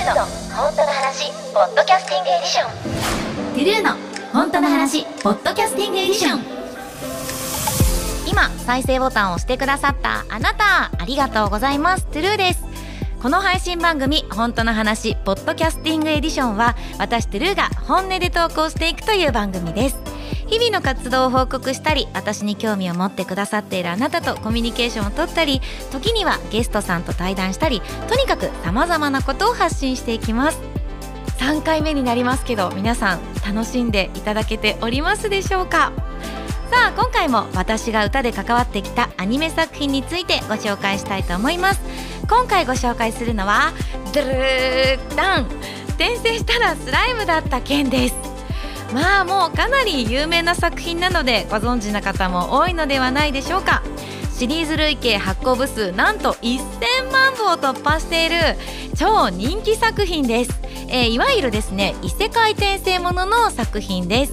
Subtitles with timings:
[0.00, 0.14] ーの
[0.56, 3.54] 本当の話ポッドキャスティングエディション。
[3.54, 3.90] トゥルーの
[4.32, 6.40] 本当の話ポッドキャスティングエディション。
[8.26, 12.06] 今再生ボタンを押してくださったあなたありがとうございます。
[12.06, 12.64] トゥルーです。
[13.22, 20.09] この配信番組本当の話ポッドキャスティングエディションは私トゥルーが本音で投稿していくという番組です。
[20.50, 25.60] 日々の活動を報告したり私に興味を持ってくださっているあなたとコミュニケーションをとったり
[25.92, 30.60] 時にはゲストさんと対談したりとにかく様々なことを発信していきます。
[31.38, 35.92] 3回目になりますけど皆さん楽しんでいただけておりますでしょうか？
[36.70, 41.80] さあ今回も私が歌で関わってきたアニメ作品についてご紹介したいと思います。
[42.28, 43.72] 今回ご紹介するのは
[44.12, 45.46] ドゥルーダン。
[45.90, 48.29] 転生したらスライムだった件です。
[48.92, 53.82] まあもうかなり有名な作品なのでご存知な方も多いのではないでしょうか。
[54.40, 58.36] シリーズ累計発行部数なんと1000万部を突破している
[58.96, 60.58] 超人気作品です、
[60.88, 64.32] えー、いわゆるですね異世界転生ものの作品です。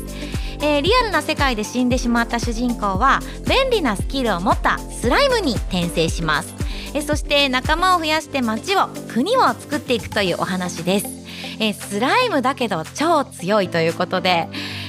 [0.62, 6.52] えー、リアルな世界で死んでしまった主人公は便利なスキルを持ったスライムに転生します、
[6.95, 11.17] えー、そして仲間を増やして街を国を作っていくというお話です。
[11.60, 14.48] えー、スライムだけど超強いということで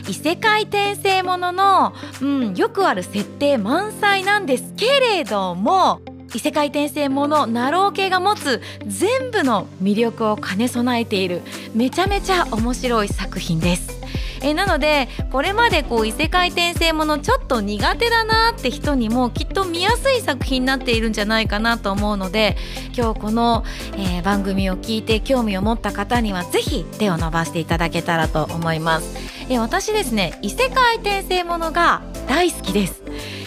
[0.09, 6.01] 異世界転生ものの、うん、よくある設定満載なんですけれども
[6.35, 11.43] 異世界転生ものナロー系が持つ全部の魅力を兼ね備えている
[11.75, 13.98] めちゃめちゃ面白い作品です。
[14.42, 22.56] えなのでこれまでこう異世界転生ものちょっと苦手だなって人にもきっと見やすい作品になっているんじゃないかなと思うので
[22.97, 23.64] 今日この、
[23.97, 29.39] えー、番組を聞いて興味を持った方には是非手を伸ばしていただけたらと思います。
[29.50, 33.03] え私ですね異世界転生ものが大好きです。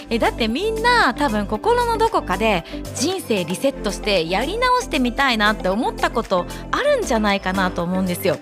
[0.10, 8.38] えだってみんな多分心のどこかで人生リセットしてやり直してみたいなって思ったことあるんじゃないかなと思うんですよ。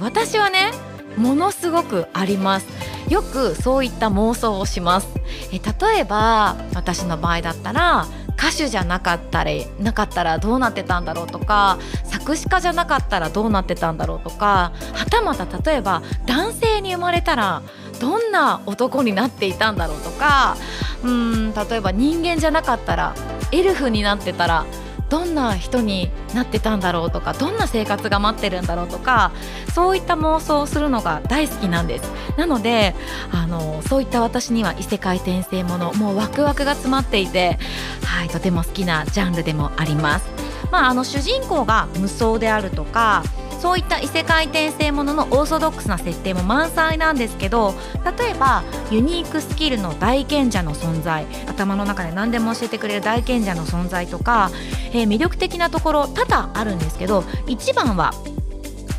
[0.00, 0.70] 私はね
[1.16, 2.66] ものすごくあります。
[3.08, 5.08] よくそういった妄想をします。
[5.52, 8.06] え例えば私の場合だったら
[8.40, 17.62] 歌手じゃなかったらなかったらどうなってたんだろうとか作詞家じゃなかったらどうなってたんだろうとかはたまた例えば男性に生まれたら
[18.00, 20.56] どんな男になっていたんだろうとか
[21.04, 23.14] うん例えば人間じゃなかったら
[23.52, 24.64] エルフになってたら
[25.10, 29.32] どんな人になってたんだろうとかどんな生活が待ってるんだろうとか
[29.74, 32.10] そういった妄想をするのが大好きなんです。
[32.36, 32.94] なので
[33.32, 37.58] あのそういった私には異世界転生ものもうワクワクが詰まっていて
[38.04, 40.26] はいとても好きなジャンルでもあります。
[40.70, 43.24] まああの主人公が無双であるとか
[43.60, 47.74] そういった異世界転生もののオーソドックスな設定も満載なんですけど
[48.18, 54.50] 例えばユニークスキルの大賢者の存在頭の中で何でも教えてくれる大賢者の存在とか、
[54.92, 58.14] えー、魅力的なところ多々あるんですけど一番は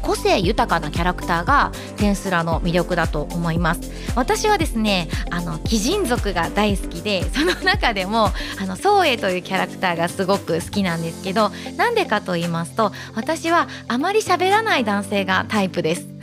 [0.01, 3.81] 個性豊かなキャラクターがテンスラの魅力だと思います。
[4.16, 16.07] 私はですねあの鬼人族が大好きで その中でもあの宗英というキャラクターがすごく好きなんですけどなんでかと言いますと私はあまり喋らない男性がタイプです。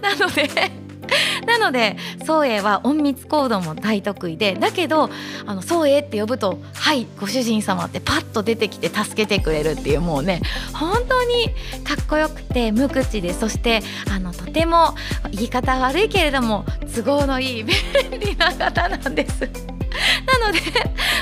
[0.00, 0.81] なので
[1.46, 5.10] なので宗英は隠密行動も大得意でだけど
[5.46, 10.40] あの宗英って呼ぶと「はいご主人様」ってパッと出てきて助けてくれるっていうもうね
[10.72, 11.48] 本当に
[11.84, 13.82] かっこよくて無口でそして
[14.14, 14.94] あのとても
[15.30, 16.64] 言い方悪いけれども
[16.94, 17.74] 都合のいい便
[18.20, 19.71] 利な方なんです。
[20.40, 20.60] なので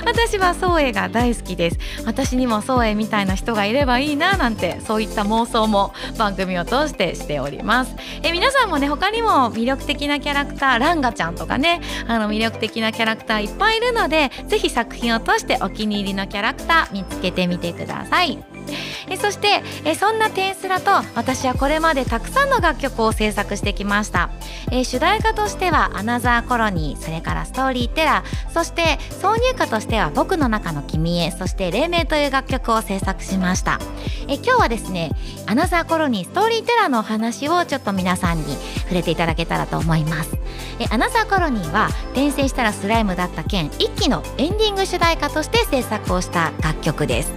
[0.04, 1.78] 私は宗英が大好きです。
[2.04, 7.94] 私にも宗英みたいな人がいればいいななんてそういった妄想も番組を通してしております。
[8.22, 18.59] え皆さんもね他にも魅力的なキャラクターランガちゃんとかねあの魅力的なキャラクターいっぱいいるのでぜひ作品を通してお気に入りのキャラクター見つけてみてください。
[19.08, 24.31] えそしてえそんなテンスラと私はこれまでたくさんの楽曲を制作してきました。
[24.70, 33.81] え主題歌としては「アナザーコロニー」それから「ストーリーテラー」そして挿入歌としては「僕の中の君へ」そして「黎明」という楽曲を制作しました。
[34.28, 35.11] え今日はですね
[35.46, 40.31] 「アナザーコロニー」ストーリーテラーのお話をちょっと皆さんに触れていただけたらと思います。
[40.78, 47.32] えアナザーコロニーは転生したらスライムだった件1期のエンディング主題歌として制作をした楽曲です。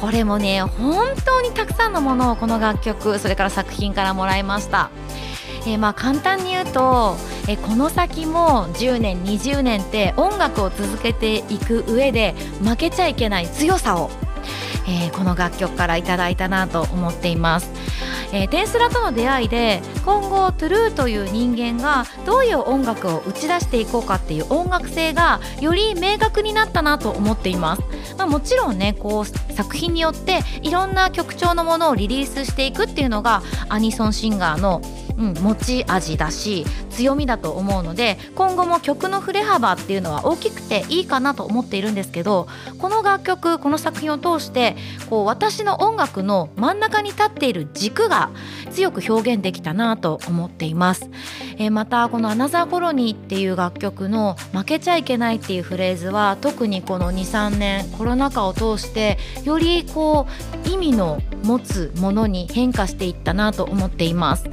[0.00, 4.90] これもね本当にたくさんのものをこの楽曲それから作品からもらいました。
[5.66, 7.16] えー、まあ簡単に言うと、
[7.48, 14.10] えー、この先も10年20年って音楽を続けていく上で負けちゃいけない強さを、
[14.86, 17.70] えー、この楽曲からいただいたなと思っています。
[18.32, 27.82] えー、テンスラとの出会いで今後トゥルーという人間がどういう音楽を打ち出していこうかっていう音楽性がより明確になったなと思っています
[28.16, 34.82] まあ、もちろんねこう作品によっていろんな曲調のものをリリースしていくっていうのがアニソンシンガーの
[35.18, 42.46] うん、持ち味だし強みだと思うので今後も曲の振れ幅っていうのは大きくていいかなと思っているんですけど
[42.78, 44.76] この楽曲この作品を通して
[45.10, 48.30] こう私の音楽の真ん中に立っている軸が
[48.70, 51.10] 強く表現できたなと思っています、
[51.58, 60.28] えー、またこの「アナザーコロニー」っていう楽曲の「負けちゃいけない」っていうフレーズは特にこの23年コロナ禍を通してよりこ
[60.64, 64.48] う意味の持つものに変化していったなと思っています、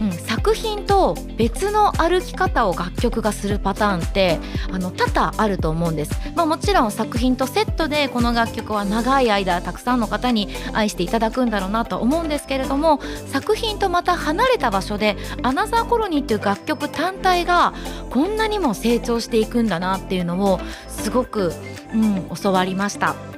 [0.00, 4.38] うん、作品と別の歩き方を楽曲がするパターンって
[4.72, 17.74] あの多々あると思うんです、まあ、もちろん作品とセットでこの楽曲は長い間たくさんの方に愛していただくんだろうなと思うんですけれども作品とまた離れた場所で「アナザーコロニー」っていう楽曲単体が
[18.08, 20.58] こんなにも成長していくんだなっていうのを
[20.88, 21.52] すごく、
[21.92, 23.29] うん、教わりました。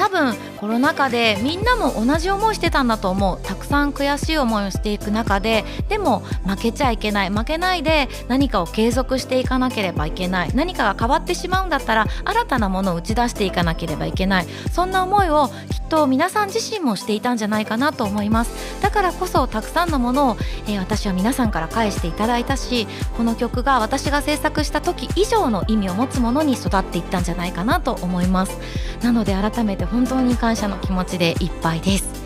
[0.00, 3.38] 多分コロナ禍でみんなも同じ思いしてたんだと思う。
[3.42, 7.30] たくさん悔しい思いをしていく中ででも負けちゃいけない。
[7.30, 10.50] 負けないで何かを継続していかなければいけない。
[10.54, 14.46] 何かが変わってしまうんだったら新たなものを打ち出していかなければいけない。
[14.72, 18.80] そんな思いをきっと皆さん自身もしていたんじゃないかなと思います。
[18.80, 20.36] だからこそたくさんのものを、
[20.66, 22.86] えー、私は皆さんから返していただいたし
[23.18, 28.56] この曲が私が制作した時以上の意味を持つものに育っていったんじゃないかなと思います。
[29.02, 32.20] なので改めて本当に感謝の気持ちでいっぱいです。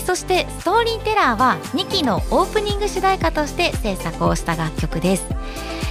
[0.00, 5.24] そして「ストーリーテラー」は2期のオープニング主題歌として制作をした楽曲です、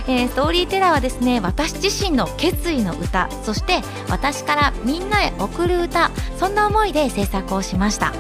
[0.08, 8.14] えー、ストーリーテラーはですね私自身の決意の歌そして私からみんなへ送る歌そんな思いで制作をしました。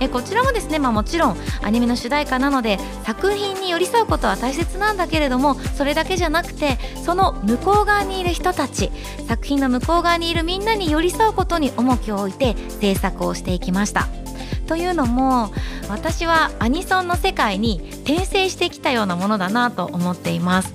[0.00, 8.90] えこちらもですね、まあ、もちろんアニメの主題歌なので作品に寄り添うことは大切なんだけれどもそれだけじゃなくてその向こう側にいる人たち
[9.26, 14.08] 作品の向こう側にいるみんなに寄り添うことに重きを置いて制作をしていきました。
[14.68, 15.50] というのも
[15.88, 20.74] 私はアニソンの世界に転生してきたようなものだなと思っています。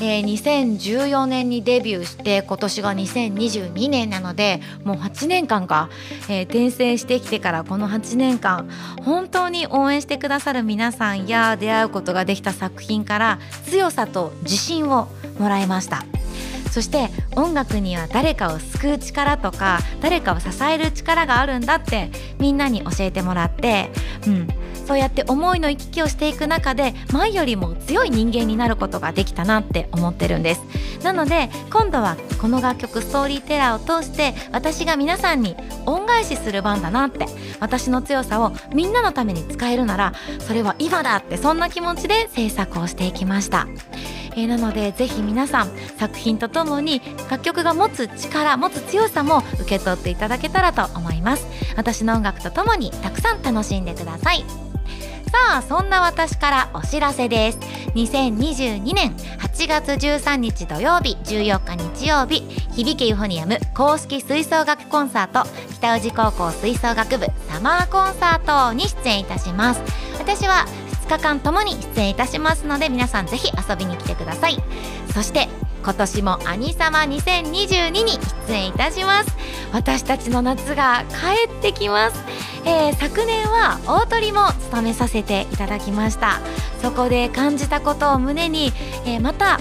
[0.00, 5.88] えー、2014年にデビューして今年が2022年なのでもう8年間か、
[6.28, 8.68] えー、転生してきてからこの8年間
[9.04, 15.08] 本当に応援してくださる皆さんや出会うことができた作品から強さと自信を
[15.38, 16.04] もらいました。
[16.74, 23.90] そして音楽には誰かを救う力とか誰かを支える力があるんだってみんなに教えてもらって、
[24.26, 24.48] うん、
[24.86, 30.62] そうやって思いの行き来をしていく中で前よりも強い人間になることができたなって思ってるんです。
[31.02, 37.26] なので今度はこの楽曲「ストーリーテラー」を通して私が皆さんに恩返しする番だなって
[37.60, 43.66] 私の強さをみんなのために使えるならそれは今だってそんな気持ちで制作をしていきました。
[44.36, 47.00] えー、なのでぜひ皆さん作品とともに
[47.30, 51.46] 楽曲が持つ力持つ強さも受け取っていただけたらと思います。
[51.76, 54.63] 私の音楽とともにたくさん楽しんでください。
[55.34, 57.58] さあそんな私からお知らせです。
[57.96, 62.42] 2022年8月13日土曜日14日日曜日
[62.76, 69.82] 響けユフォニアム公式吹奏楽コンサート北宇治高校吹奏楽部サマーコンサートに出演いたします。
[70.20, 70.66] 私は
[71.02, 74.62] 2日間ともに出演いたしますので皆さんぜひ遊びに来てください。
[75.12, 75.48] そして
[75.84, 79.30] 今年も「アニサマ2022」に出演いたします。
[79.72, 82.24] 私たちの夏が帰ってきます、
[82.64, 86.40] えー、昨年は大鳥も務めさせていただきました。
[86.80, 88.72] そこで感じたことを胸に、
[89.04, 89.60] えー、また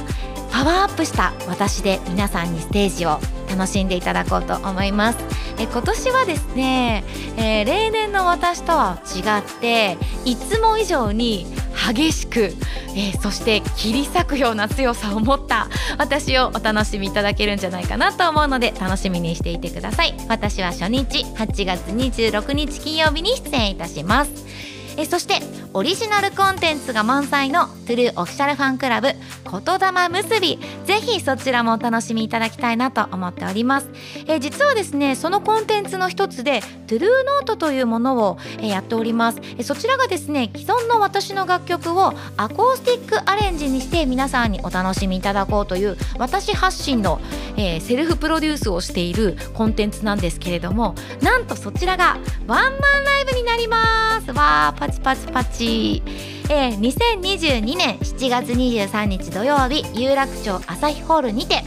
[0.51, 5.17] パワーアップした私で皆さんにステージを楽しんでいただこうと思います。
[5.57, 7.03] え今年はですね、
[7.37, 11.45] えー、例年の私とは違っていつも以上に
[11.91, 12.53] 激しく、
[12.95, 20.15] えー、そして切り裂くような強さを持った私をお楽しみいただけるんじゃないかなと思うので楽しみにしていてください。
[20.29, 24.72] 私は初日8月26日金曜日に出演いたします。
[24.97, 25.39] えそして
[25.73, 30.59] オリジナルコンテンツが満載のトゥルーオフィシャルファンクラブ言霊結び。
[30.85, 33.89] ぜひそちらもお楽しみいただきたいなと思っております、
[34.27, 47.21] え実はですねそのコンテンツの一つでトゥルーノートというものを、えやっております、えそちらがですね既存の私の楽曲をアコースティックアレンジにして皆さんにお楽しみいただこうという私発信の、
[47.55, 54.31] えー、セルフプロデュースをしているコンテンツなんですけれどもなんとそちらがワンマンライブになります。
[54.31, 56.03] わーパチパチパチ。
[56.49, 61.61] えー、2022年7月23日土曜日有楽町朝日ホールにて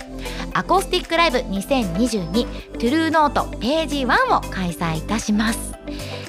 [0.52, 5.72] アコースティックライブ2022トゥルーノートページ1を開催いたします。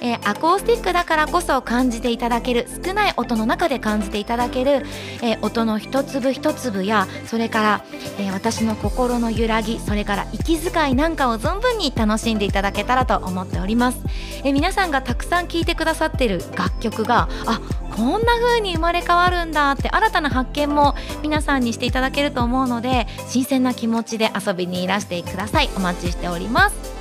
[0.01, 4.85] えーアコースティックだからこそ感じていただける少ない音の中で感じていただける、
[5.21, 7.85] えー音の一粒一粒やそれから、
[8.19, 13.99] えー私の心の揺らぎそれから息遣いなんかを存分に楽しんでいただけたらと思っております、
[14.43, 17.59] え皆さんがたくさん聴いてくださってる楽曲があ
[17.95, 25.69] こんな風に生まれ変わるんだって新たな発見も皆さんにしていただけると思うので新鮮な気持ちで遊びにいらしてください。
[25.75, 26.96] お待ちしております。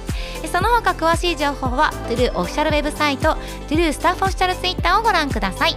[0.48, 3.36] その他詳しい情報は TRUE オフィシャルウェブサイト
[3.68, 5.76] TRUE スタッフオフィシャルツイッターをご覧ください。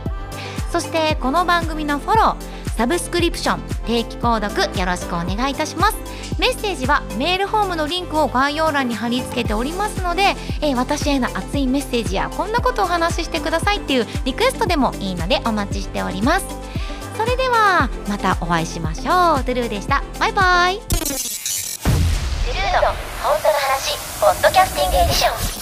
[0.72, 5.98] そしてこの番組のフォローサブスクリプション定期購読よろしくお願いいたします。
[6.40, 16.46] メッセージはメールフォームのリンクを概要欄に貼り付けておりますので、えー私への熱いメッセージやこんなことをお話ししてくださいっていうリクエストでもいいのでお待ちしております。
[17.18, 19.06] それではまたお会いしましょう。
[19.44, 20.02] トゥルーでした。
[20.20, 20.80] バイバイ。
[20.80, 22.88] トゥルーの
[23.22, 23.59] 本当
[24.20, 25.59] ポッドキャスティングエディション。